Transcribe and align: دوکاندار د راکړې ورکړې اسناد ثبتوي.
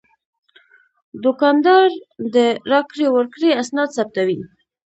دوکاندار 1.23 1.89
د 2.35 2.37
راکړې 2.71 3.07
ورکړې 3.15 3.49
اسناد 3.61 3.89
ثبتوي. 3.97 4.39